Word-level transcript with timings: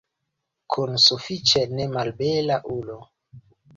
Kun 0.75 0.95
sufiĉe 1.03 1.61
nemalbela 1.81 2.61
ulo. 2.79 2.97